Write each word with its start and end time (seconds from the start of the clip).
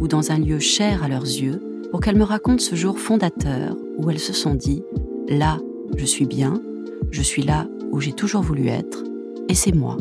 ou 0.00 0.08
dans 0.08 0.32
un 0.32 0.38
lieu 0.38 0.58
cher 0.58 1.04
à 1.04 1.08
leurs 1.08 1.22
yeux 1.24 1.62
pour 1.90 2.00
qu'elles 2.00 2.16
me 2.16 2.24
racontent 2.24 2.62
ce 2.62 2.74
jour 2.74 2.98
fondateur 2.98 3.76
où 3.98 4.10
elles 4.10 4.18
se 4.18 4.32
sont 4.32 4.54
dit⁇ 4.54 4.82
Là, 5.38 5.58
je 5.96 6.04
suis 6.04 6.26
bien, 6.26 6.60
je 7.10 7.22
suis 7.22 7.42
là 7.42 7.68
où 7.92 8.00
j'ai 8.00 8.12
toujours 8.12 8.42
voulu 8.42 8.68
être, 8.68 9.04
et 9.48 9.54
c'est 9.54 9.74
moi. 9.74 9.96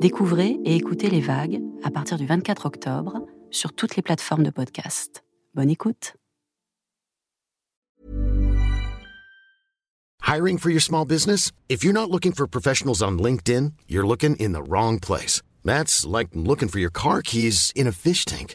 Découvrez 0.00 0.58
et 0.64 0.76
écoutez 0.76 1.10
les 1.10 1.20
vagues 1.20 1.60
à 1.82 1.90
partir 1.90 2.18
du 2.18 2.26
24 2.26 2.66
octobre 2.66 3.26
sur 3.50 3.72
toutes 3.72 3.96
les 3.96 4.02
plateformes 4.02 4.44
de 4.44 4.50
podcast. 4.50 5.24
Bonne 5.54 5.70
écoute. 5.70 6.14
Hiring 10.22 10.58
for 10.58 10.70
your 10.70 10.80
small 10.80 11.04
business? 11.04 11.50
If 11.68 11.82
you're 11.82 11.92
not 11.92 12.08
looking 12.08 12.32
for 12.32 12.46
professionals 12.46 13.02
on 13.02 13.18
LinkedIn, 13.18 13.72
you're 13.88 14.06
looking 14.06 14.36
in 14.36 14.52
the 14.52 14.62
wrong 14.62 15.00
place. 15.00 15.42
That's 15.64 16.06
like 16.06 16.28
looking 16.34 16.68
for 16.68 16.78
your 16.78 16.92
car 16.92 17.20
keys 17.20 17.72
in 17.74 17.88
a 17.88 17.92
fish 17.92 18.24
tank. 18.24 18.54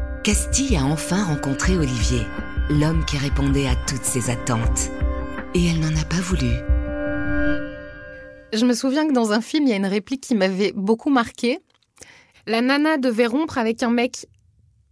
Castille 0.23 0.77
a 0.77 0.83
enfin 0.85 1.23
rencontré 1.23 1.75
Olivier, 1.75 2.21
l'homme 2.69 3.03
qui 3.05 3.17
répondait 3.17 3.67
à 3.67 3.75
toutes 3.87 4.03
ses 4.03 4.29
attentes. 4.29 4.91
Et 5.55 5.65
elle 5.65 5.79
n'en 5.79 5.99
a 5.99 6.05
pas 6.05 6.21
voulu. 6.21 6.51
Je 8.53 8.63
me 8.63 8.73
souviens 8.73 9.07
que 9.07 9.13
dans 9.13 9.31
un 9.31 9.41
film, 9.41 9.63
il 9.65 9.71
y 9.71 9.73
a 9.73 9.77
une 9.77 9.87
réplique 9.87 10.21
qui 10.21 10.35
m'avait 10.35 10.73
beaucoup 10.75 11.09
marqué. 11.09 11.57
La 12.45 12.61
nana 12.61 12.99
devait 12.99 13.25
rompre 13.25 13.57
avec 13.57 13.81
un 13.81 13.89
mec 13.89 14.27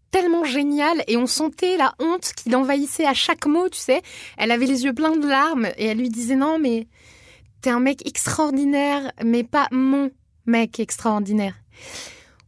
tellement 0.09 0.45
génial 0.45 1.03
et 1.07 1.15
on 1.15 1.27
sentait 1.27 1.77
la 1.77 1.93
honte 1.99 2.31
qui 2.35 2.49
l'envahissait 2.49 3.05
à 3.05 3.13
chaque 3.13 3.45
mot, 3.45 3.69
tu 3.69 3.77
sais. 3.77 4.01
Elle 4.35 4.49
avait 4.49 4.65
les 4.65 4.85
yeux 4.85 4.93
pleins 4.93 5.15
de 5.15 5.27
larmes 5.27 5.67
et 5.77 5.85
elle 5.85 5.99
lui 5.99 6.09
disait 6.09 6.35
non 6.37 6.57
mais 6.57 6.87
t'es 7.61 7.69
un 7.69 7.79
mec 7.79 8.03
extraordinaire 8.07 9.11
mais 9.23 9.43
pas 9.43 9.67
mon 9.69 10.09
mec 10.47 10.79
extraordinaire. 10.79 11.53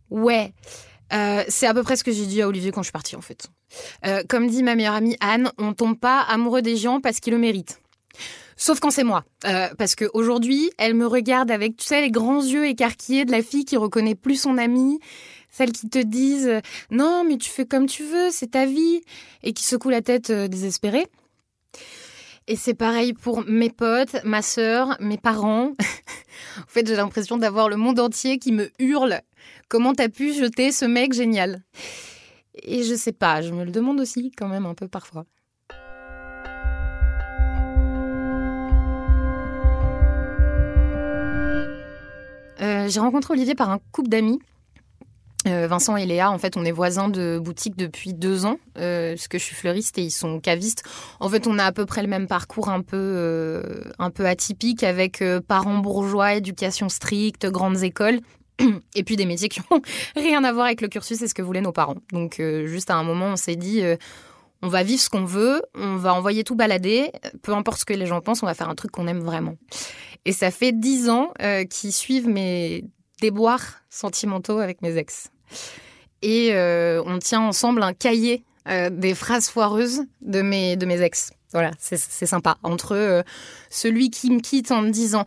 Ouais, 0.10 0.54
euh, 1.14 1.44
c'est 1.48 1.68
à 1.68 1.74
peu 1.74 1.84
près 1.84 1.96
ce 1.96 2.04
que 2.04 2.12
j'ai 2.12 2.26
dit 2.26 2.42
à 2.42 2.48
Olivier 2.48 2.72
quand 2.72 2.82
je 2.82 2.88
suis 2.88 2.92
partie 2.92 3.16
en 3.16 3.22
fait. 3.22 3.48
Euh, 4.06 4.24
comme 4.28 4.48
dit 4.48 4.64
ma 4.64 4.76
meilleure 4.76 4.96
amie 4.96 5.18
Anne, 5.20 5.52
on 5.58 5.74
tombe 5.74 5.98
pas 5.98 6.22
amoureux 6.22 6.62
des 6.62 6.78
gens 6.78 7.02
parce 7.02 7.20
qu'ils 7.20 7.34
le 7.34 7.40
méritent. 7.40 7.80
Sauf 8.58 8.80
quand 8.80 8.92
c'est 8.92 9.04
moi. 9.04 9.24
Euh, 9.46 9.70
parce 9.78 9.96
qu'aujourd'hui, 9.96 10.70
elle 10.78 10.94
me 10.94 11.08
regarde 11.08 11.50
avec, 11.50 11.78
tu 11.78 11.86
sais, 11.86 12.02
les 12.02 12.12
grands 12.12 12.44
yeux 12.44 12.68
écarquillés 12.68 13.26
de 13.26 13.32
la 13.32 13.42
fille 13.42 13.66
qui 13.66 13.78
reconnaît 13.78 14.16
plus 14.16 14.42
son 14.42 14.58
amie, 14.58 15.00
celles 15.50 15.72
qui 15.72 15.90
te 15.90 16.00
disent 16.00 16.62
non, 16.92 17.24
mais 17.28 17.38
tu 17.38 17.50
fais 17.50 17.66
comme 17.66 17.88
tu 17.88 18.04
veux, 18.04 18.30
c'est 18.30 18.52
ta 18.52 18.66
vie, 18.66 19.02
et 19.44 19.54
qui 19.54 19.64
secouent 19.64 19.90
la 19.90 20.02
tête 20.02 20.32
désespérée. 20.32 21.08
Et 22.52 22.58
c'est 22.58 22.74
pareil 22.74 23.14
pour 23.14 23.46
mes 23.48 23.70
potes, 23.70 24.18
ma 24.26 24.42
sœur, 24.42 24.98
mes 25.00 25.18
parents. 25.18 25.68
en 26.58 26.68
fait, 26.68 26.86
j'ai 26.86 26.98
l'impression 26.98 27.38
d'avoir 27.38 27.70
le 27.70 27.78
monde 27.78 27.98
entier 27.98 28.40
qui 28.40 28.52
me 28.52 28.70
hurle 28.78 29.22
comment 29.70 29.94
t'as 29.94 30.10
pu 30.10 30.34
jeter 30.34 30.74
ce 30.74 30.84
mec 30.84 31.14
génial? 31.14 31.64
Et 32.62 32.84
je 32.84 32.94
sais 32.94 33.14
pas, 33.14 33.42
je 33.42 33.54
me 33.54 33.64
le 33.64 33.72
demande 33.72 34.02
aussi 34.02 34.34
quand 34.38 34.50
même 34.50 34.66
un 34.66 34.74
peu 34.74 34.90
parfois. 34.90 35.26
Euh, 42.62 42.90
j'ai 42.90 43.00
rencontré 43.00 43.34
Olivier 43.34 43.56
par 43.56 43.70
un 43.70 43.80
couple 43.94 44.10
d'amis. 44.10 44.40
Euh, 45.52 45.68
Vincent 45.68 45.96
et 45.96 46.06
Léa, 46.06 46.32
en 46.32 46.38
fait, 46.38 46.58
on 46.58 46.66
est 46.66 46.72
voisins 46.72 47.10
de 47.10 47.40
boutique 47.40 47.76
depuis 47.78 48.14
deux 48.14 48.46
ans, 48.46 48.58
euh, 48.78 49.14
parce 49.14 49.28
que 49.28 49.38
je 49.38 49.44
suis 49.44 49.56
fleuriste 49.56 49.98
et 49.98 50.04
ils 50.04 50.12
sont 50.12 50.40
cavistes. 50.40 50.84
En 51.20 51.30
fait, 51.30 51.48
on 51.48 51.58
a 51.60 51.66
à 51.66 51.72
peu 51.72 51.86
près 51.86 52.02
le 52.02 52.08
même 52.08 52.28
parcours 52.28 52.70
un 52.70 52.82
peu, 52.82 52.98
euh, 52.98 53.84
un 54.00 54.10
peu 54.10 54.26
atypique, 54.26 54.84
avec 54.84 55.22
euh, 55.22 55.40
parents 55.40 55.78
bourgeois, 55.78 56.36
éducation 56.36 56.90
stricte, 56.90 57.46
grandes 57.46 57.84
écoles, 57.84 58.20
et 58.96 59.04
puis 59.04 59.16
des 59.16 59.26
métiers 59.26 59.50
qui 59.50 59.62
ont 59.72 59.82
rien 60.16 60.44
à 60.44 60.52
voir 60.52 60.66
avec 60.66 60.82
le 60.82 60.88
cursus 60.88 61.22
et 61.22 61.28
ce 61.28 61.34
que 61.34 61.42
voulaient 61.42 61.62
nos 61.62 61.72
parents. 61.72 61.98
Donc, 62.12 62.42
juste 62.66 62.90
à 62.90 62.96
un 62.96 63.04
moment, 63.04 63.28
on 63.28 63.36
s'est 63.36 63.56
dit, 63.56 63.82
on 64.62 64.68
va 64.68 64.84
vivre 64.84 65.02
ce 65.02 65.10
qu'on 65.10 65.26
veut, 65.26 65.62
on 65.76 65.96
va 65.96 66.14
envoyer 66.14 66.44
tout 66.44 66.56
balader, 66.56 67.12
peu 67.42 67.54
importe 67.54 67.80
ce 67.80 67.86
que 67.86 67.94
les 67.94 68.06
gens 68.06 68.22
pensent, 68.22 68.44
on 68.44 68.48
va 68.48 68.54
faire 68.54 68.70
un 68.70 68.76
truc 68.76 68.92
qu'on 68.92 69.08
aime 69.08 69.22
vraiment. 69.22 69.56
Et 70.26 70.34
ça 70.34 70.52
fait 70.52 70.72
dix 70.72 71.10
ans 71.10 71.34
qu'ils 71.70 71.94
suivent 71.94 72.28
mes 72.28 72.86
déboires 73.22 73.82
sentimentaux 73.90 74.60
avec 74.60 74.82
mes 74.82 74.98
ex. 74.98 75.32
Et 76.22 76.50
euh, 76.54 77.02
on 77.06 77.18
tient 77.20 77.42
ensemble 77.42 77.82
un 77.84 77.94
cahier 77.94 78.44
euh, 78.68 78.90
des 78.92 79.16
phrases 79.16 79.50
foireuses 79.50 80.04
de 80.22 80.42
mes, 80.42 80.76
de 80.76 80.86
mes 80.86 81.02
ex. 81.02 81.32
Voilà, 81.54 81.72
c'est 81.80 81.98
sympa. 82.26 82.58
Entre 82.64 82.96
euh, 82.96 83.24
celui 83.70 84.10
qui 84.10 84.32
me 84.32 84.40
quitte 84.40 84.72
en 84.72 84.82
me 84.82 84.90
disant 84.90 85.26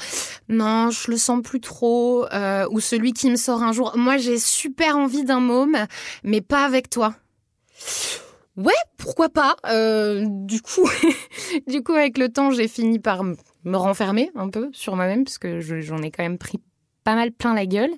non, 0.48 0.88
je 0.90 1.10
le 1.10 1.18
sens 1.18 1.42
plus 1.42 1.60
trop, 1.60 2.24
ou 2.70 2.80
celui 2.80 3.12
qui 3.12 3.30
me 3.30 3.36
sort 3.36 3.62
un 3.62 3.72
jour, 3.72 3.92
moi 3.96 4.16
j'ai 4.16 4.38
super 4.38 4.96
envie 4.96 5.24
d'un 5.24 5.40
môme, 5.40 5.76
mais 6.22 6.40
pas 6.40 6.64
avec 6.64 6.88
toi. 6.88 7.14
Ouais, 8.56 8.72
pourquoi 8.96 9.28
pas. 9.28 9.56
Du 10.22 10.62
coup, 10.62 10.88
du 11.66 11.82
coup, 11.82 11.92
avec 11.92 12.16
le 12.18 12.28
temps, 12.30 12.50
j'ai 12.52 12.68
fini 12.68 12.98
par 13.00 13.22
me 13.24 13.76
renfermer 13.76 14.30
un 14.34 14.48
peu 14.48 14.70
sur 14.72 14.96
moi-même 14.96 15.24
parce 15.24 15.38
que 15.38 15.60
je- 15.60 15.80
j'en 15.80 15.98
ai 16.02 16.10
quand 16.10 16.22
même 16.22 16.38
pris 16.38 16.60
pas 17.02 17.16
mal 17.16 17.32
plein 17.32 17.52
la 17.54 17.66
gueule. 17.66 17.90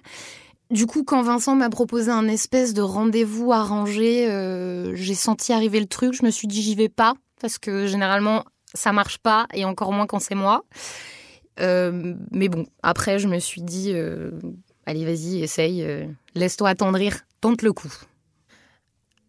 Du 0.70 0.86
coup, 0.86 1.04
quand 1.04 1.22
Vincent 1.22 1.54
m'a 1.54 1.70
proposé 1.70 2.10
un 2.10 2.26
espèce 2.26 2.74
de 2.74 2.82
rendez-vous 2.82 3.52
arrangé, 3.52 4.28
euh, 4.28 4.94
j'ai 4.94 5.14
senti 5.14 5.52
arriver 5.52 5.78
le 5.78 5.86
truc. 5.86 6.12
Je 6.12 6.24
me 6.24 6.30
suis 6.30 6.48
dit 6.48 6.60
j'y 6.60 6.74
vais 6.74 6.88
pas 6.88 7.14
parce 7.40 7.58
que 7.58 7.86
généralement 7.86 8.44
ça 8.74 8.92
marche 8.92 9.18
pas 9.18 9.46
et 9.54 9.64
encore 9.64 9.92
moins 9.92 10.06
quand 10.06 10.18
c'est 10.18 10.34
moi. 10.34 10.64
Euh, 11.60 12.14
mais 12.32 12.48
bon, 12.48 12.66
après 12.82 13.18
je 13.18 13.28
me 13.28 13.38
suis 13.38 13.62
dit 13.62 13.92
euh, 13.94 14.32
allez 14.86 15.04
vas-y 15.04 15.40
essaye, 15.42 15.86
laisse-toi 16.34 16.70
attendrir, 16.70 17.20
tente 17.40 17.62
le 17.62 17.72
coup. 17.72 17.92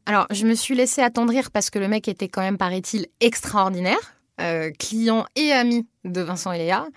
Alors, 0.08 0.26
je 0.32 0.48
me 0.48 0.56
suis 0.56 0.74
laissée 0.74 1.02
attendrir 1.02 1.52
parce 1.52 1.70
que 1.70 1.80
le 1.80 1.90
mec 1.90 2.08
était 2.08 2.30
quand 2.30 2.42
même, 2.42 2.58
paraît-il, 2.58 3.08
extraordinaire, 3.20 4.16
client 4.80 5.26
et 5.36 5.52
ami 5.52 5.86
de 6.06 6.22
Vincent 6.22 6.54
et 6.54 6.60
Léa. 6.60 6.88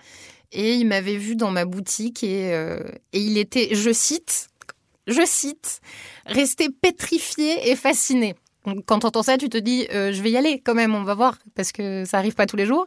Et 0.52 0.74
il 0.74 0.86
m'avait 0.86 1.16
vu 1.16 1.36
dans 1.36 1.50
ma 1.50 1.64
boutique 1.64 2.24
et, 2.24 2.52
euh, 2.52 2.80
et 3.12 3.20
il 3.20 3.38
était, 3.38 3.74
je 3.74 3.92
cite, 3.92 4.48
je 5.06 5.22
cite, 5.24 5.80
resté 6.26 6.68
pétrifié 6.70 7.70
et 7.70 7.76
fasciné. 7.76 8.34
Quand 8.86 8.98
t'entends 9.00 9.22
ça, 9.22 9.38
tu 9.38 9.48
te 9.48 9.56
dis, 9.56 9.86
euh, 9.92 10.12
je 10.12 10.20
vais 10.22 10.30
y 10.30 10.36
aller 10.36 10.60
quand 10.64 10.74
même, 10.74 10.94
on 10.94 11.02
va 11.02 11.14
voir, 11.14 11.38
parce 11.54 11.72
que 11.72 12.04
ça 12.04 12.18
arrive 12.18 12.34
pas 12.34 12.46
tous 12.46 12.56
les 12.56 12.66
jours. 12.66 12.86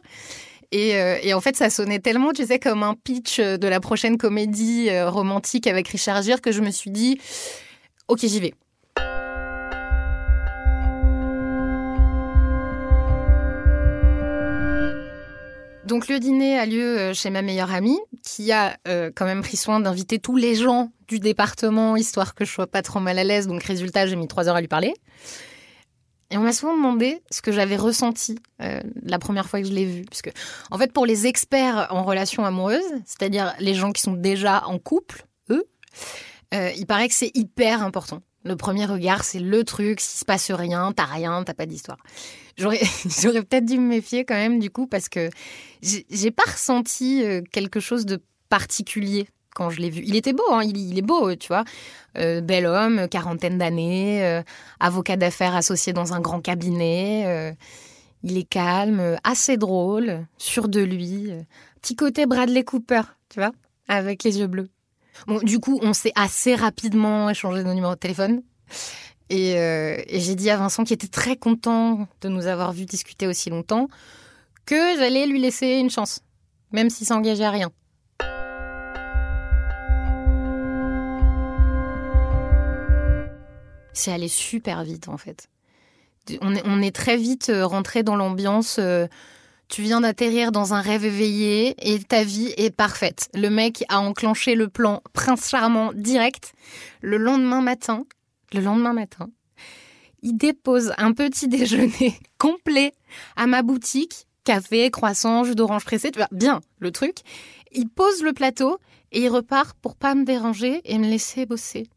Et, 0.72 0.96
euh, 0.96 1.18
et 1.22 1.34
en 1.34 1.40
fait, 1.40 1.56
ça 1.56 1.70
sonnait 1.70 1.98
tellement, 1.98 2.32
tu 2.32 2.46
sais, 2.46 2.58
comme 2.58 2.82
un 2.82 2.94
pitch 2.94 3.40
de 3.40 3.68
la 3.68 3.80
prochaine 3.80 4.18
comédie 4.18 4.88
romantique 5.02 5.66
avec 5.66 5.88
Richard 5.88 6.22
Gere 6.22 6.40
que 6.40 6.52
je 6.52 6.60
me 6.60 6.70
suis 6.70 6.90
dit, 6.90 7.18
ok, 8.08 8.20
j'y 8.20 8.40
vais. 8.40 8.54
Donc 15.86 16.08
le 16.08 16.18
dîner 16.18 16.58
a 16.58 16.64
lieu 16.64 16.98
euh, 16.98 17.14
chez 17.14 17.28
ma 17.28 17.42
meilleure 17.42 17.72
amie, 17.72 17.98
qui 18.22 18.52
a 18.52 18.78
euh, 18.88 19.10
quand 19.14 19.26
même 19.26 19.42
pris 19.42 19.58
soin 19.58 19.80
d'inviter 19.80 20.18
tous 20.18 20.36
les 20.36 20.54
gens 20.54 20.92
du 21.08 21.18
département, 21.18 21.96
histoire 21.96 22.34
que 22.34 22.44
je 22.46 22.50
sois 22.50 22.66
pas 22.66 22.80
trop 22.80 23.00
mal 23.00 23.18
à 23.18 23.24
l'aise. 23.24 23.46
Donc 23.46 23.62
résultat, 23.62 24.06
j'ai 24.06 24.16
mis 24.16 24.26
trois 24.26 24.48
heures 24.48 24.56
à 24.56 24.60
lui 24.60 24.68
parler. 24.68 24.94
Et 26.30 26.38
on 26.38 26.40
m'a 26.40 26.54
souvent 26.54 26.74
demandé 26.74 27.22
ce 27.30 27.42
que 27.42 27.52
j'avais 27.52 27.76
ressenti 27.76 28.38
euh, 28.62 28.80
la 29.02 29.18
première 29.18 29.46
fois 29.46 29.60
que 29.60 29.68
je 29.68 29.72
l'ai 29.72 29.84
vu. 29.84 30.04
Parce 30.06 30.22
que, 30.22 30.30
en 30.70 30.78
fait, 30.78 30.90
pour 30.90 31.04
les 31.04 31.26
experts 31.26 31.88
en 31.90 32.02
relations 32.02 32.46
amoureuses, 32.46 32.82
c'est-à-dire 33.04 33.54
les 33.60 33.74
gens 33.74 33.92
qui 33.92 34.00
sont 34.00 34.14
déjà 34.14 34.64
en 34.66 34.78
couple, 34.78 35.26
eux, 35.50 35.64
il 36.76 36.86
paraît 36.86 37.08
que 37.08 37.14
c'est 37.14 37.32
hyper 37.34 37.82
important. 37.82 38.22
Le 38.44 38.56
premier 38.56 38.84
regard, 38.84 39.24
c'est 39.24 39.40
le 39.40 39.64
truc. 39.64 40.00
S'il 40.00 40.20
se 40.20 40.24
passe 40.24 40.50
rien, 40.50 40.92
t'as 40.94 41.06
rien, 41.06 41.42
t'as 41.44 41.54
pas 41.54 41.64
d'histoire. 41.64 41.96
J'aurais, 42.58 42.78
peut-être 43.22 43.64
dû 43.64 43.78
me 43.78 43.88
méfier 43.88 44.24
quand 44.24 44.34
même 44.34 44.58
du 44.58 44.70
coup 44.70 44.86
parce 44.86 45.08
que 45.08 45.30
j'ai 45.82 46.30
pas 46.30 46.44
ressenti 46.44 47.24
euh, 47.24 47.42
quelque 47.52 47.80
chose 47.80 48.04
de 48.04 48.22
particulier 48.50 49.28
quand 49.54 49.70
je 49.70 49.80
l'ai 49.80 49.88
vu. 49.88 50.02
Il 50.04 50.14
était 50.14 50.32
beau, 50.32 50.44
hein, 50.50 50.62
il, 50.62 50.98
est 50.98 51.02
beau, 51.02 51.34
tu 51.36 51.48
vois. 51.48 51.64
Euh, 52.18 52.40
bel 52.40 52.66
homme, 52.66 53.08
quarantaine 53.08 53.56
d'années, 53.56 54.24
euh, 54.24 54.42
avocat 54.78 55.16
d'affaires 55.16 55.54
associé 55.54 55.92
dans 55.92 56.12
un 56.12 56.20
grand 56.20 56.40
cabinet. 56.40 57.56
il 58.22 58.36
est 58.36 58.48
calme, 58.48 59.16
assez 59.24 59.56
drôle, 59.56 60.26
sûr 60.38 60.68
de 60.68 60.80
lui. 60.80 61.30
Petit 61.80 61.96
côté 61.96 62.26
Bradley 62.26 62.64
Cooper, 62.64 63.02
tu 63.30 63.40
vois, 63.40 63.52
avec 63.88 64.22
les 64.24 64.38
yeux 64.38 64.48
bleus. 64.48 64.68
Bon, 65.26 65.38
du 65.38 65.58
coup, 65.58 65.78
on 65.82 65.92
s'est 65.92 66.12
assez 66.14 66.54
rapidement 66.54 67.30
échangé 67.30 67.62
nos 67.64 67.74
numéros 67.74 67.94
de 67.94 67.98
téléphone. 67.98 68.42
Euh, 69.32 70.02
et, 70.06 70.20
j'ai 70.20 70.34
dit 70.34 70.50
à 70.50 70.56
Vincent, 70.56 70.84
qui 70.84 70.92
était 70.92 71.08
très 71.08 71.36
content 71.36 72.06
de 72.20 72.28
nous 72.28 72.46
avoir 72.46 72.72
vus 72.72 72.84
discuter 72.84 73.26
aussi 73.26 73.50
longtemps, 73.50 73.88
que 74.66 74.96
j'allais 74.98 75.26
lui 75.26 75.40
laisser 75.40 75.78
une 75.78 75.90
chance, 75.90 76.20
même 76.72 76.90
s'il 76.90 77.06
s'engageait 77.06 77.44
à 77.44 77.50
rien. 77.50 77.70
C'est 83.92 84.12
allé 84.12 84.28
super 84.28 84.82
vite 84.82 85.08
en 85.08 85.16
fait. 85.16 85.48
On 86.40 86.54
est, 86.54 86.62
on 86.64 86.82
est 86.82 86.94
très 86.94 87.16
vite 87.16 87.50
euh, 87.50 87.66
rentré 87.66 88.02
dans 88.02 88.16
l'ambiance. 88.16 88.78
Euh, 88.80 89.06
tu 89.74 89.82
viens 89.82 90.02
d'atterrir 90.02 90.52
dans 90.52 90.72
un 90.72 90.80
rêve 90.80 91.04
éveillé 91.04 91.74
et 91.80 91.98
ta 91.98 92.22
vie 92.22 92.54
est 92.56 92.70
parfaite. 92.70 93.28
Le 93.34 93.48
mec 93.48 93.82
a 93.88 93.98
enclenché 93.98 94.54
le 94.54 94.68
plan 94.68 95.02
Prince 95.14 95.48
Charmant 95.48 95.92
direct. 95.92 96.52
Le 97.00 97.16
lendemain 97.16 97.60
matin, 97.60 98.04
le 98.52 98.60
lendemain 98.60 98.92
matin, 98.92 99.30
il 100.22 100.36
dépose 100.36 100.92
un 100.96 101.12
petit 101.12 101.48
déjeuner 101.48 102.16
complet 102.38 102.92
à 103.34 103.48
ma 103.48 103.62
boutique, 103.62 104.28
café, 104.44 104.92
croissant, 104.92 105.42
jus 105.42 105.56
d'orange 105.56 105.84
pressé, 105.84 106.12
tu 106.12 106.20
vois, 106.20 106.28
bien 106.30 106.60
le 106.78 106.92
truc. 106.92 107.16
Il 107.72 107.88
pose 107.88 108.22
le 108.22 108.32
plateau 108.32 108.78
et 109.10 109.22
il 109.22 109.28
repart 109.28 109.76
pour 109.82 109.96
pas 109.96 110.14
me 110.14 110.24
déranger 110.24 110.82
et 110.84 110.98
me 110.98 111.08
laisser 111.08 111.46
bosser. 111.46 111.88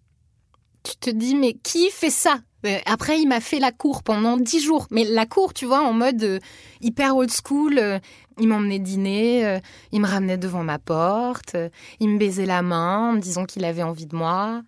Tu 0.81 0.95
te 0.95 1.11
dis, 1.11 1.35
mais 1.35 1.53
qui 1.53 1.91
fait 1.91 2.09
ça? 2.09 2.39
Après, 2.85 3.19
il 3.19 3.27
m'a 3.27 3.39
fait 3.39 3.59
la 3.59 3.71
cour 3.71 4.03
pendant 4.03 4.37
dix 4.37 4.59
jours. 4.59 4.87
Mais 4.91 5.03
la 5.03 5.25
cour, 5.25 5.53
tu 5.53 5.65
vois, 5.65 5.81
en 5.81 5.93
mode 5.93 6.23
euh, 6.23 6.39
hyper 6.81 7.15
old 7.15 7.31
school. 7.31 7.77
Euh, 7.77 7.99
il 8.39 8.47
m'emmenait 8.47 8.77
dîner, 8.77 9.59
il 9.91 9.99
me 9.99 10.05
ramenait 10.05 10.37
devant 10.37 10.63
ma 10.63 10.77
porte, 10.77 11.57
il 11.99 12.07
me 12.07 12.19
baisait 12.19 12.45
la 12.45 12.61
main 12.61 13.13
en 13.13 13.15
disant 13.15 13.45
qu'il 13.45 13.65
avait 13.65 13.81
envie 13.81 14.05
de 14.05 14.15
moi, 14.15 14.61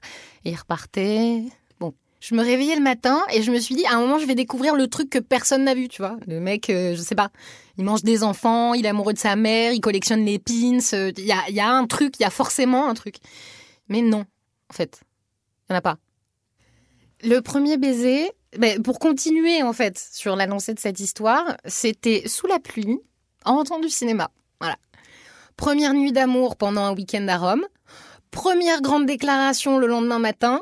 et 0.44 0.50
il 0.50 0.56
repartait. 0.56 1.44
Je 2.20 2.36
me 2.36 2.44
réveillais 2.44 2.76
le 2.76 2.82
matin 2.82 3.22
et 3.34 3.42
je 3.42 3.52
me 3.52 3.60
suis 3.60 3.76
dit, 3.76 3.86
à 3.86 3.96
un 3.96 4.00
moment, 4.00 4.20
je 4.20 4.26
vais 4.26 4.36
découvrir 4.36 4.76
le 4.76 4.88
truc 4.88 5.10
que 5.10 5.20
personne 5.20 5.64
n'a 5.64 5.74
vu, 5.74 5.88
tu 5.88 6.02
vois. 6.02 6.18
Le 6.28 6.42
mec, 6.42 6.70
euh, 6.70 6.94
je 6.94 7.02
sais 7.02 7.16
pas, 7.16 7.30
il 7.78 7.86
mange 7.86 8.04
des 8.04 8.24
enfants, 8.24 8.74
il 8.74 8.86
est 8.86 8.90
amoureux 8.90 9.14
de 9.14 9.20
sa 9.20 9.38
mère, 9.38 9.72
il 9.72 9.80
collectionne 9.80 10.26
les 10.26 10.38
pins. 10.38 10.80
Euh, 10.94 11.14
il 11.18 11.26
y, 11.26 11.32
a, 11.32 11.50
y 11.50 11.62
a 11.62 11.70
un 11.70 11.88
truc, 11.88 12.16
il 12.20 12.24
y 12.24 12.26
a 12.26 12.30
forcément 12.30 12.90
un 12.90 12.94
truc. 12.94 13.16
Mais 13.88 14.02
non, 14.02 14.26
en 14.70 14.74
fait, 14.74 15.00
il 15.70 15.74
n'y 15.74 15.76
en 15.76 15.78
a 15.78 15.82
pas. 15.82 15.98
Le 17.24 17.40
premier 17.40 17.78
baiser, 17.78 18.32
ben, 18.58 18.82
pour 18.82 19.00
continuer, 19.00 19.62
en 19.62 19.74
fait, 19.74 19.98
sur 19.98 20.36
la 20.36 20.46
lancée 20.46 20.74
de 20.74 20.80
cette 20.80 21.00
histoire, 21.00 21.58
c'était 21.66 22.24
sous 22.28 22.48
la 22.48 22.60
pluie, 22.60 23.00
en 23.46 23.58
rentrant 23.58 23.80
du 23.80 23.90
cinéma. 23.90 24.32
Voilà. 24.60 24.78
Première 25.58 25.94
nuit 25.94 26.12
d'amour 26.12 26.56
pendant 26.56 26.84
un 26.84 26.96
week-end 26.96 27.28
à 27.28 27.38
Rome. 27.38 27.66
Première 28.32 28.82
grande 28.82 29.06
déclaration 29.06 29.78
le 29.78 29.88
lendemain 29.88 30.20
matin. 30.20 30.62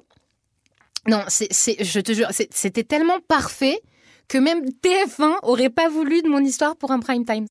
Non, 1.07 1.23
c'est, 1.27 1.49
je 1.51 1.99
te 1.99 2.11
jure, 2.11 2.27
c'était 2.31 2.83
tellement 2.83 3.19
parfait 3.27 3.79
que 4.27 4.37
même 4.37 4.65
TF1 4.65 5.37
aurait 5.43 5.69
pas 5.69 5.87
voulu 5.87 6.21
de 6.21 6.27
mon 6.27 6.39
histoire 6.39 6.75
pour 6.75 6.91
un 6.91 6.99
prime 6.99 7.25
time. 7.25 7.45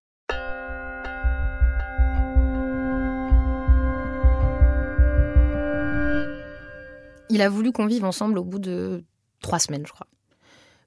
Il 7.30 7.42
a 7.42 7.48
voulu 7.48 7.72
qu'on 7.72 7.86
vive 7.86 8.04
ensemble 8.04 8.38
au 8.38 8.44
bout 8.44 8.58
de 8.58 9.04
trois 9.40 9.58
semaines, 9.58 9.86
je 9.86 9.92
crois. 9.92 10.06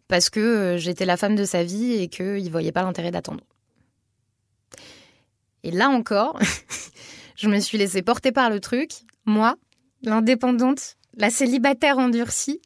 Parce 0.07 0.29
que 0.29 0.39
euh, 0.39 0.77
j'étais 0.77 1.05
la 1.05 1.17
femme 1.17 1.35
de 1.35 1.45
sa 1.45 1.63
vie 1.63 1.93
et 1.93 2.07
qu'il 2.07 2.49
voyait 2.49 2.71
pas 2.71 2.83
l'intérêt 2.83 3.11
d'attendre. 3.11 3.43
Et 5.63 5.71
là 5.71 5.89
encore, 5.89 6.39
je 7.35 7.47
me 7.47 7.59
suis 7.59 7.77
laissée 7.77 8.01
porter 8.01 8.31
par 8.31 8.49
le 8.49 8.59
truc. 8.59 8.91
Moi, 9.25 9.55
l'indépendante 10.01 10.97
la 11.17 11.29
célibataire 11.29 11.97
endurcie, 11.97 12.61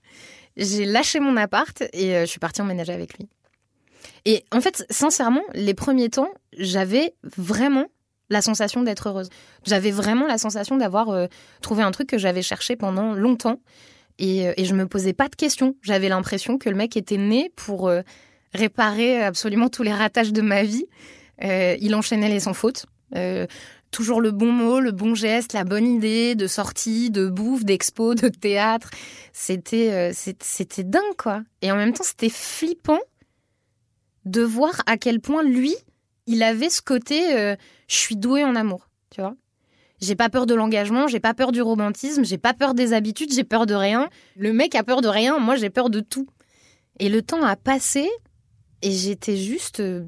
j'ai 0.58 0.86
lâché 0.86 1.20
mon 1.20 1.38
appart 1.38 1.84
et 1.94 2.16
euh, 2.16 2.22
je 2.22 2.26
suis 2.28 2.40
partie 2.40 2.62
emménager 2.62 2.94
avec 2.94 3.18
lui. 3.18 3.28
Et 4.26 4.46
en 4.52 4.62
fait, 4.62 4.86
sincèrement, 4.90 5.44
les 5.54 5.74
premiers 5.74 6.10
temps, 6.10 6.30
j'avais 6.58 7.14
vraiment 7.24 7.88
la 8.34 8.42
sensation 8.42 8.84
d'être 8.84 9.08
heureuse. 9.08 9.30
J'avais 9.64 9.92
vraiment 9.92 10.28
la 10.28 10.38
sensation 10.38 10.78
d'avoir 10.78 11.10
euh, 11.10 11.28
trouvé 11.62 11.84
un 11.84 11.92
truc 11.92 12.10
que 12.10 12.18
j'avais 12.18 12.42
cherché 12.42 12.76
pendant 12.76 13.14
longtemps 13.14 13.60
et, 14.20 14.48
euh, 14.48 14.54
et, 14.58 14.66
je 14.66 14.76
me 14.76 14.88
posais 14.88 15.14
pas 15.14 15.30
de 15.30 15.36
questions. 15.36 15.76
J'avais 15.82 16.10
l'impression 16.10 16.58
que 16.58 16.70
le 16.70 16.76
mec 16.76 16.98
était 16.98 17.18
né 17.18 17.52
pour 17.56 17.90
réparer 18.54 19.24
absolument 19.24 19.70
tous 19.70 19.84
les 19.84 19.94
ratages 19.94 20.34
de 20.34 20.42
ma 20.42 20.64
vie. 20.64 20.86
il 21.42 21.96
enchaînait 21.96 22.30
les 22.30 22.42
sans 22.42 22.54
faute 22.54 22.86
toujours 23.94 24.20
le 24.20 24.32
bon 24.32 24.52
mot, 24.52 24.82
le 24.82 24.92
bon 24.92 25.16
geste, 25.16 25.54
la 25.54 25.64
bonne 25.64 25.88
idée 25.88 26.36
de 26.36 26.48
sortie, 26.48 27.12
de 27.12 27.30
bouffe, 27.30 27.64
d'expo, 27.64 28.16
de 28.16 28.28
théâtre. 28.28 28.90
C'était 29.32 29.92
euh, 29.94 30.12
c'était 30.14 30.84
dingue 30.84 31.16
quoi. 31.18 31.44
Et 31.62 31.72
en 31.72 31.78
même 31.78 31.94
temps, 31.94 32.04
c'était 32.04 32.30
flippant 32.30 33.00
de 34.26 34.42
voir 34.42 34.82
à 34.86 34.98
quel 34.98 35.22
point 35.22 35.44
lui, 35.44 35.76
il 36.28 36.44
avait 36.44 36.70
ce 36.70 36.82
côté 36.82 37.36
euh, 37.36 37.56
je 37.88 37.96
suis 37.96 38.16
doué 38.16 38.44
en 38.44 38.56
amour, 38.56 38.90
tu 39.10 39.22
vois. 39.22 39.36
J'ai 40.02 40.16
pas 40.16 40.30
peur 40.30 40.46
de 40.46 40.54
l'engagement, 40.54 41.08
j'ai 41.08 41.20
pas 41.22 41.34
peur 41.34 41.52
du 41.52 41.62
romantisme, 41.62 42.26
j'ai 42.26 42.38
pas 42.38 42.54
peur 42.54 42.74
des 42.74 42.92
habitudes, 42.92 43.32
j'ai 43.34 43.46
peur 43.46 43.66
de 43.66 43.74
rien. 43.74 44.10
Le 44.36 44.52
mec 44.52 44.76
a 44.76 44.84
peur 44.84 45.02
de 45.02 45.08
rien, 45.08 45.40
moi 45.40 45.56
j'ai 45.56 45.70
peur 45.70 45.90
de 45.90 46.02
tout. 46.02 46.28
Et 47.00 47.10
le 47.10 47.22
temps 47.22 47.44
a 47.44 47.56
passé 47.56 48.10
et 48.82 48.92
j'étais 48.92 49.38
juste 49.38 49.80
euh, 49.80 50.06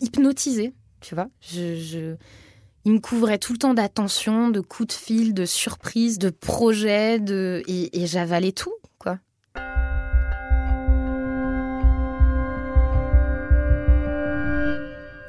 hypnotisée, 0.00 0.72
tu 1.00 1.14
vois. 1.14 1.28
il 1.52 2.92
me 2.92 2.98
couvrait 2.98 3.38
tout 3.38 3.52
le 3.52 3.58
temps 3.58 3.74
d'attention, 3.74 4.48
de 4.48 4.60
coups 4.60 4.88
de 4.88 4.92
fil, 4.92 5.34
de 5.34 5.44
surprises, 5.44 6.18
de 6.18 6.30
projets, 6.30 7.18
de... 7.20 7.62
et, 7.68 8.06
j'avalais 8.06 8.52
tout, 8.52 8.72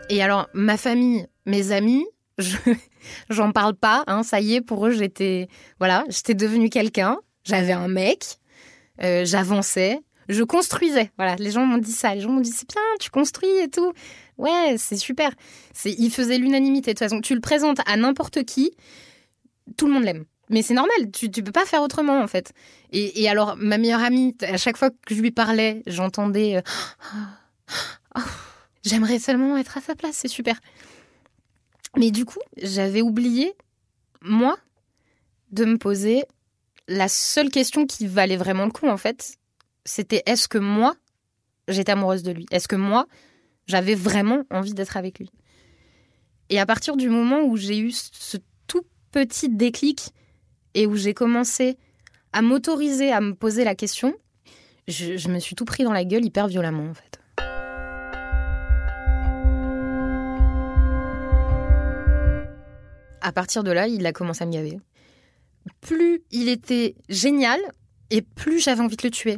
Et 0.10 0.22
alors, 0.22 0.48
ma 0.54 0.78
famille, 0.78 1.28
mes 1.46 1.72
amis, 1.72 2.06
je, 2.38 2.56
j'en 3.30 3.52
parle 3.52 3.76
pas, 3.76 4.04
hein, 4.08 4.24
ça 4.24 4.40
y 4.40 4.56
est, 4.56 4.62
pour 4.62 4.88
eux, 4.88 4.92
j'étais, 4.92 5.48
voilà, 5.80 6.06
j'étais 6.10 6.34
devenue 6.34 6.70
quelqu'un, 6.70 7.18
j'avais 7.44 7.74
un 7.74 7.88
mec, 7.88 8.38
euh, 9.04 9.26
j'avançais, 9.26 10.02
je 10.30 10.44
construisais. 10.44 11.12
Voilà, 11.18 11.36
les 11.36 11.52
gens 11.52 11.66
m'ont 11.66 11.78
dit 11.78 11.92
ça. 11.92 12.14
Les 12.14 12.22
gens 12.22 12.30
m'ont 12.30 12.42
dit 12.42 12.52
c'est 12.52 12.68
bien, 12.70 12.82
tu 13.00 13.10
construis 13.10 13.50
et 13.64 13.70
tout. 13.70 13.94
Ouais, 14.38 14.76
c'est 14.78 14.98
super. 14.98 15.32
C'est, 15.74 15.92
il 15.92 16.12
faisait 16.12 16.38
l'unanimité. 16.38 16.94
De 16.94 17.00
toute 17.00 17.08
façon, 17.08 17.22
tu 17.22 17.34
le 17.34 17.42
présentes 17.42 17.80
à 17.86 17.96
n'importe 17.98 18.44
qui, 18.44 18.72
tout 19.78 19.88
le 19.88 19.94
monde 19.94 20.04
l'aime. 20.04 20.26
Mais 20.50 20.62
c'est 20.62 20.74
normal, 20.74 21.12
tu, 21.14 21.30
tu 21.30 21.44
peux 21.44 21.52
pas 21.52 21.66
faire 21.66 21.82
autrement 21.82 22.22
en 22.22 22.28
fait. 22.28 22.54
Et, 22.94 23.28
alors, 23.28 23.58
ma 23.58 23.78
meilleure 23.78 24.04
amie, 24.04 24.36
à 24.42 24.56
chaque 24.58 24.78
fois 24.78 24.90
que 24.90 25.14
je 25.14 25.22
lui 25.22 25.32
parlais, 25.32 25.84
j'entendais 25.88 26.58
euh, 26.58 26.62
oh, 28.18 28.22
J'aimerais 28.88 29.20
seulement 29.20 29.58
être 29.58 29.78
à 29.78 29.82
sa 29.82 29.96
place, 29.96 30.16
c'est 30.16 30.28
super. 30.30 30.60
Mais 31.98 32.10
du 32.10 32.24
coup, 32.24 32.40
j'avais 32.62 33.02
oublié, 33.02 33.54
moi, 34.22 34.58
de 35.52 35.66
me 35.66 35.78
poser 35.78 36.24
la 36.88 37.10
seule 37.10 37.50
question 37.50 37.86
qui 37.86 38.08
valait 38.08 38.38
vraiment 38.38 38.64
le 38.64 38.72
coup 38.72 38.88
en 38.88 38.96
fait, 38.96 39.38
c'était 39.84 40.24
est-ce 40.26 40.48
que 40.48 40.58
moi, 40.58 40.96
j'étais 41.68 41.92
amoureuse 41.92 42.24
de 42.24 42.32
lui? 42.32 42.46
Est-ce 42.50 42.70
que 42.70 42.78
moi, 42.78 43.08
j'avais 43.68 43.96
vraiment 43.96 44.44
envie 44.52 44.74
d'être 44.74 44.96
avec 44.96 45.20
lui? 45.20 45.32
Et 46.50 46.60
à 46.60 46.66
partir 46.66 46.96
du 46.96 47.10
moment 47.10 47.42
où 47.42 47.58
j'ai 47.58 47.78
eu 47.78 47.92
ce 47.92 48.38
tout 48.68 48.84
petit 49.12 49.50
déclic 49.50 50.14
et 50.76 50.86
où 50.88 50.96
j'ai 50.96 51.14
commencé 51.14 51.78
à 52.32 52.42
m'autoriser 52.42 53.12
à 53.12 53.20
me 53.20 53.34
poser 53.34 53.66
la 53.66 53.76
question, 53.76 54.14
je, 54.88 55.28
me 55.28 55.40
suis 55.40 55.56
tout 55.56 55.66
pris 55.66 55.84
dans 55.84 55.92
la 55.92 56.06
gueule 56.06 56.24
hyper 56.24 56.48
violemment 56.48 56.90
en 56.90 56.94
fait. 56.94 57.07
À 63.28 63.34
partir 63.34 63.64
de 63.66 63.72
là, 63.72 63.88
il 63.88 64.06
a 64.06 64.14
commencé 64.14 64.44
à 64.44 64.46
me 64.46 64.54
gaver. 64.54 64.80
Plus 65.82 66.24
il 66.32 66.48
était 66.48 66.96
génial, 67.10 67.60
et 68.10 68.22
plus 68.22 68.60
j'avais 68.60 68.82
envie 68.82 68.96
de 68.96 69.04
le 69.04 69.12
tuer. 69.12 69.38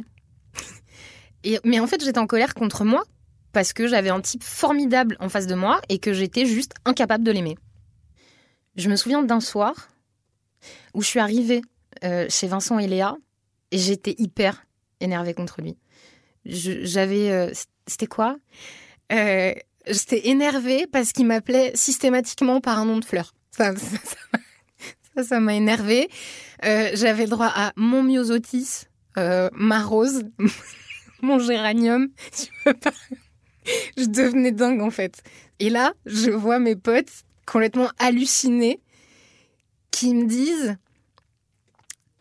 Mais 1.64 1.80
en 1.80 1.88
fait, 1.88 2.02
j'étais 2.04 2.20
en 2.20 2.28
colère 2.28 2.54
contre 2.54 2.84
moi 2.84 3.02
parce 3.52 3.72
que 3.72 3.88
j'avais 3.88 4.10
un 4.10 4.20
type 4.20 4.44
formidable 4.44 5.16
en 5.18 5.28
face 5.28 5.48
de 5.48 5.56
moi 5.56 5.80
et 5.88 5.98
que 5.98 6.12
j'étais 6.12 6.46
juste 6.46 6.74
incapable 6.84 7.24
de 7.24 7.32
l'aimer. 7.32 7.58
Je 8.76 8.88
me 8.88 8.94
souviens 8.94 9.24
d'un 9.24 9.40
soir 9.40 9.88
où 10.94 11.02
je 11.02 11.08
suis 11.08 11.18
arrivée 11.18 11.60
euh, 12.04 12.26
chez 12.28 12.46
Vincent 12.46 12.78
et 12.78 12.86
Léa 12.86 13.16
et 13.72 13.78
j'étais 13.78 14.14
hyper 14.18 14.64
énervée 15.00 15.34
contre 15.34 15.62
lui. 15.62 15.76
J'avais. 16.44 17.32
Euh, 17.32 17.50
c'était 17.88 18.06
quoi? 18.06 18.36
Euh, 19.10 19.52
J'étais 19.86 20.28
énervée 20.28 20.86
parce 20.86 21.12
qu'il 21.12 21.26
m'appelait 21.26 21.72
systématiquement 21.74 22.60
par 22.60 22.78
un 22.78 22.84
nom 22.84 22.98
de 22.98 23.04
fleur. 23.04 23.34
Ça, 23.60 25.22
ça, 25.22 25.40
m'a 25.40 25.54
énervée. 25.54 26.08
J'avais 26.62 27.26
droit 27.26 27.50
à 27.54 27.72
mon 27.76 28.02
myosotis, 28.02 28.86
ma 29.16 29.82
rose, 29.82 30.22
mon 31.22 31.38
géranium. 31.38 32.08
Je 33.96 34.06
devenais 34.06 34.52
dingue 34.52 34.80
en 34.80 34.90
fait. 34.90 35.22
Et 35.58 35.70
là, 35.70 35.92
je 36.06 36.30
vois 36.30 36.58
mes 36.58 36.76
potes 36.76 37.24
complètement 37.46 37.90
hallucinés 37.98 38.80
qui 39.90 40.14
me 40.14 40.26
disent 40.26 40.76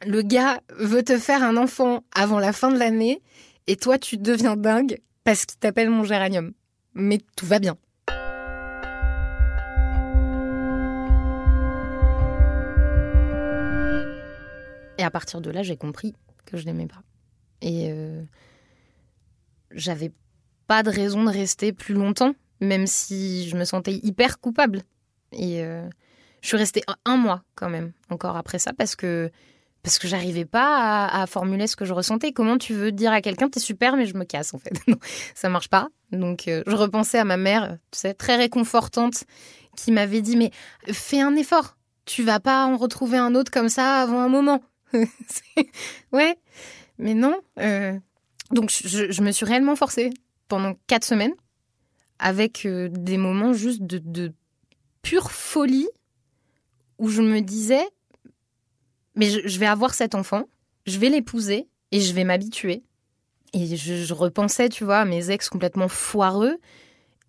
le 0.05 0.21
gars 0.21 0.61
veut 0.77 1.03
te 1.03 1.17
faire 1.17 1.43
un 1.43 1.57
enfant 1.57 2.03
avant 2.13 2.39
la 2.39 2.53
fin 2.53 2.71
de 2.71 2.77
l'année 2.77 3.21
et 3.67 3.75
toi 3.75 3.97
tu 3.97 4.17
deviens 4.17 4.55
dingue 4.55 4.99
parce 5.23 5.45
qu'il 5.45 5.59
t'appelle 5.59 5.89
mon 5.89 6.03
géranium. 6.03 6.53
Mais 6.93 7.19
tout 7.35 7.45
va 7.45 7.59
bien. 7.59 7.77
Et 14.99 15.03
à 15.03 15.09
partir 15.09 15.39
de 15.39 15.49
là, 15.49 15.63
j'ai 15.63 15.77
compris 15.77 16.13
que 16.45 16.57
je 16.57 16.65
l'aimais 16.65 16.85
pas. 16.85 17.01
Et 17.61 17.87
euh, 17.89 18.21
j'avais 19.71 20.11
pas 20.67 20.83
de 20.83 20.89
raison 20.89 21.23
de 21.23 21.29
rester 21.29 21.71
plus 21.71 21.93
longtemps, 21.93 22.35
même 22.59 22.85
si 22.85 23.47
je 23.47 23.55
me 23.55 23.63
sentais 23.63 23.93
hyper 24.03 24.41
coupable. 24.41 24.83
Et 25.31 25.63
euh, 25.63 25.87
je 26.41 26.49
suis 26.49 26.57
restée 26.57 26.83
un 27.05 27.15
mois 27.15 27.43
quand 27.55 27.69
même 27.69 27.93
encore 28.09 28.35
après 28.35 28.59
ça 28.59 28.73
parce 28.73 28.97
que 28.97 29.31
parce 29.83 29.99
que 29.99 30.09
j'arrivais 30.09 30.43
pas 30.43 31.05
à, 31.07 31.25
formuler 31.25 31.65
ce 31.65 31.77
que 31.77 31.85
je 31.85 31.93
ressentais. 31.93 32.33
Comment 32.33 32.57
tu 32.57 32.73
veux 32.73 32.91
dire 32.91 33.13
à 33.13 33.21
quelqu'un 33.21 33.47
t'es 33.47 33.61
super 33.61 33.95
mais 33.95 34.05
je 34.05 34.17
me 34.17 34.25
casse 34.25 34.53
en 34.53 34.57
fait. 34.57 34.73
non, 34.89 34.97
ça 35.33 35.47
marche 35.47 35.69
pas. 35.69 35.87
Donc 36.11 36.49
euh, 36.49 36.61
je 36.67 36.75
repensais 36.75 37.19
à 37.19 37.23
ma 37.23 37.37
mère, 37.37 37.77
tu 37.91 37.99
sais, 37.99 38.13
très 38.13 38.35
réconfortante, 38.35 39.23
qui 39.77 39.93
m'avait 39.93 40.21
dit 40.21 40.35
mais 40.35 40.51
fais 40.91 41.21
un 41.21 41.37
effort. 41.37 41.77
Tu 42.03 42.21
vas 42.23 42.41
pas 42.41 42.65
en 42.65 42.75
retrouver 42.75 43.17
un 43.17 43.33
autre 43.33 43.49
comme 43.49 43.69
ça 43.69 44.01
avant 44.01 44.19
un 44.19 44.29
moment. 44.29 44.61
ouais, 46.11 46.37
mais 46.97 47.13
non. 47.13 47.39
Euh, 47.59 47.97
donc 48.51 48.71
je, 48.71 49.21
me 49.21 49.31
suis 49.31 49.45
réellement 49.45 49.75
forcée 49.75 50.09
pendant 50.47 50.73
quatre 50.87 51.05
semaines 51.05 51.33
avec 52.17 52.65
euh, 52.65 52.89
des 52.91 53.17
moments 53.17 53.53
juste 53.53 53.81
de, 53.83 53.99
de 53.99 54.33
pure 55.01 55.31
folie 55.31 55.87
où 56.97 57.09
je 57.09 57.21
me 57.21 57.39
disais 57.41 57.85
mais 59.19 59.29
je, 59.29 59.59
vais 59.59 59.65
avoir 59.65 59.93
cet 59.93 60.15
enfant, 60.15 60.45
je 60.85 60.97
vais 60.97 61.09
l'épouser 61.09 61.67
et 61.91 61.99
je 61.99 62.13
vais 62.13 62.23
m'habituer. 62.23 62.83
Et 63.51 63.75
je, 63.75 64.13
repensais, 64.13 64.69
tu 64.69 64.85
vois, 64.85 64.99
à 64.99 65.05
mes 65.05 65.29
ex 65.29 65.49
complètement 65.49 65.89
foireux. 65.89 66.57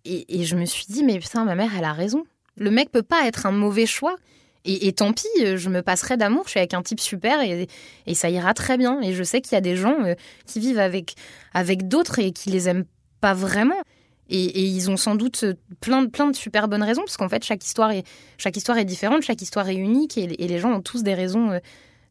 Et, 0.05 0.45
je 0.45 0.55
me 0.55 0.65
suis 0.65 0.85
dit, 0.87 1.03
mais 1.03 1.19
putain, 1.19 1.43
ma 1.43 1.55
mère, 1.55 1.71
elle 1.77 1.83
a 1.83 1.91
raison. 1.91 2.23
Le 2.55 2.71
mec 2.71 2.91
peut 2.91 3.03
pas 3.03 3.27
être 3.27 3.45
un 3.45 3.51
mauvais 3.51 3.85
choix. 3.85 4.15
Et, 4.63 4.93
tant 4.93 5.11
pis, 5.11 5.27
je 5.37 5.69
me 5.69 5.81
passerai 5.81 6.17
d'amour, 6.17 6.43
je 6.45 6.51
suis 6.51 6.59
avec 6.59 6.75
un 6.75 6.83
type 6.83 6.99
super 6.99 7.41
et, 7.41 7.67
ça 8.13 8.29
ira 8.29 8.53
très 8.53 8.77
bien. 8.77 9.01
Et 9.01 9.13
je 9.13 9.23
sais 9.23 9.41
qu'il 9.41 9.53
y 9.53 9.57
a 9.57 9.61
des 9.61 9.75
gens 9.75 10.03
euh, 10.03 10.13
qui 10.45 10.59
vivent 10.59 10.79
avec, 10.79 11.15
avec 11.53 11.87
d'autres 11.87 12.19
et 12.19 12.31
qui 12.31 12.51
les 12.51 12.69
aiment 12.69 12.85
pas 13.21 13.33
vraiment. 13.33 13.81
Et, 14.29 14.61
ils 14.61 14.89
ont 14.91 14.97
sans 14.97 15.15
doute 15.15 15.45
plein, 15.81 16.05
plein 16.07 16.27
de 16.29 16.35
super 16.35 16.67
bonnes 16.67 16.83
raisons, 16.83 17.01
parce 17.01 17.17
qu'en 17.17 17.27
fait, 17.27 17.43
chaque 17.43 17.65
histoire, 17.65 17.91
est, 17.91 18.05
chaque 18.37 18.55
histoire 18.55 18.77
est 18.77 18.85
différente, 18.85 19.23
chaque 19.23 19.41
histoire 19.41 19.67
est 19.67 19.75
unique, 19.75 20.17
et, 20.17 20.27
les 20.27 20.59
gens 20.59 20.71
ont 20.71 20.81
tous 20.81 21.03
des 21.03 21.15
raisons 21.15 21.51
euh, 21.51 21.59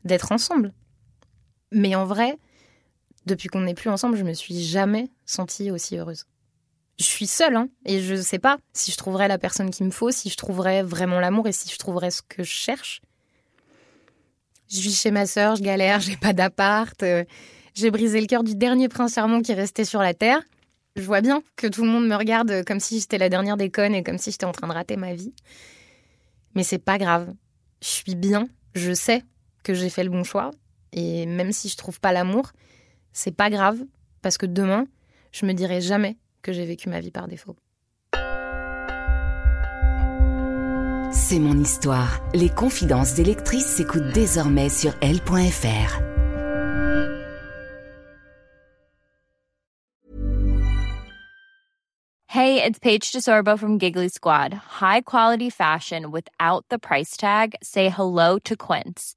d'être 0.04 0.32
ensemble. 0.32 0.72
Mais 1.72 1.94
en 1.94 2.04
vrai, 2.04 2.36
depuis 3.26 3.48
qu'on 3.48 3.60
n'est 3.60 3.74
plus 3.74 3.90
ensemble, 3.90 4.16
je 4.16 4.24
me 4.24 4.34
suis 4.34 4.60
jamais 4.60 5.08
sentie 5.24 5.70
aussi 5.70 5.96
heureuse. 5.96 6.26
Je 7.00 7.06
suis 7.06 7.26
seule, 7.26 7.56
hein, 7.56 7.70
et 7.86 8.02
je 8.02 8.12
ne 8.12 8.20
sais 8.20 8.38
pas 8.38 8.58
si 8.74 8.92
je 8.92 8.98
trouverais 8.98 9.26
la 9.26 9.38
personne 9.38 9.70
qu'il 9.70 9.86
me 9.86 9.90
faut, 9.90 10.10
si 10.10 10.28
je 10.28 10.36
trouverais 10.36 10.82
vraiment 10.82 11.18
l'amour 11.18 11.48
et 11.48 11.52
si 11.52 11.70
je 11.70 11.78
trouverais 11.78 12.10
ce 12.10 12.20
que 12.20 12.42
je 12.42 12.50
cherche. 12.50 13.00
Je 14.68 14.82
vis 14.82 15.00
chez 15.00 15.10
ma 15.10 15.24
sœur, 15.24 15.56
je 15.56 15.62
galère, 15.62 16.00
j'ai 16.00 16.18
pas 16.18 16.34
d'appart, 16.34 17.02
euh, 17.02 17.24
j'ai 17.72 17.90
brisé 17.90 18.20
le 18.20 18.26
cœur 18.26 18.44
du 18.44 18.54
dernier 18.54 18.90
prince 18.90 19.14
charmant 19.14 19.40
qui 19.40 19.54
restait 19.54 19.86
sur 19.86 20.00
la 20.02 20.12
terre. 20.12 20.42
Je 20.94 21.00
vois 21.00 21.22
bien 21.22 21.42
que 21.56 21.68
tout 21.68 21.84
le 21.84 21.88
monde 21.88 22.06
me 22.06 22.16
regarde 22.16 22.64
comme 22.66 22.80
si 22.80 23.00
j'étais 23.00 23.16
la 23.16 23.30
dernière 23.30 23.56
des 23.56 23.70
connes 23.70 23.94
et 23.94 24.02
comme 24.02 24.18
si 24.18 24.30
j'étais 24.30 24.44
en 24.44 24.52
train 24.52 24.68
de 24.68 24.74
rater 24.74 24.96
ma 24.96 25.14
vie. 25.14 25.32
Mais 26.54 26.64
c'est 26.64 26.78
pas 26.78 26.98
grave. 26.98 27.32
Je 27.80 27.88
suis 27.88 28.14
bien. 28.14 28.46
Je 28.74 28.92
sais 28.92 29.22
que 29.62 29.72
j'ai 29.72 29.88
fait 29.88 30.04
le 30.04 30.10
bon 30.10 30.22
choix. 30.22 30.50
Et 30.92 31.24
même 31.24 31.52
si 31.52 31.70
je 31.70 31.78
trouve 31.78 31.98
pas 31.98 32.12
l'amour, 32.12 32.50
c'est 33.14 33.34
pas 33.34 33.48
grave. 33.48 33.78
Parce 34.20 34.36
que 34.36 34.44
demain, 34.44 34.84
je 35.32 35.46
me 35.46 35.54
dirai 35.54 35.80
jamais 35.80 36.18
que 36.42 36.52
j'ai 36.52 36.64
vécu 36.66 36.88
ma 36.88 37.00
vie 37.00 37.10
par 37.10 37.28
défaut. 37.28 37.56
C'est 41.12 41.40
mon 41.40 41.58
histoire. 41.58 42.20
Les 42.34 42.48
confidences 42.48 43.14
d'électrices 43.14 43.66
s'écoutent 43.66 44.12
désormais 44.12 44.68
sur 44.68 44.94
elle.fr. 45.00 46.00
Hey, 52.32 52.62
it's 52.62 52.78
Paige 52.78 53.10
DeSorbo 53.10 53.58
from 53.58 53.78
Giggly 53.78 54.08
Squad. 54.08 54.54
High 54.54 55.00
quality 55.00 55.50
fashion 55.50 56.12
without 56.12 56.64
the 56.68 56.78
price 56.78 57.16
tag. 57.16 57.56
Say 57.60 57.88
hello 57.88 58.38
to 58.44 58.54
Quince. 58.56 59.16